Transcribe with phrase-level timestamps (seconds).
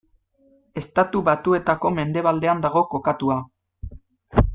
[0.81, 3.37] Estatu Batuetako mendebaldean dago kokatua.